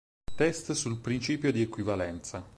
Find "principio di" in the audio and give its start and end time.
0.97-1.61